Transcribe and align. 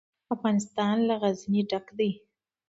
افغانستان 0.35 0.95
له 1.07 1.15
غزني 1.21 1.61
ډک 1.69 1.85
دی. 1.97 2.09